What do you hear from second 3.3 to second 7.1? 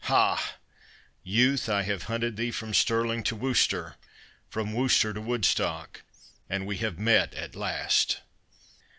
Worcester, from Worcester to Woodstock, and we have